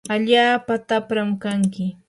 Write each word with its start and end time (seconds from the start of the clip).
allaapa 0.13 0.75
tapram 0.87 1.29
kanki. 1.43 1.85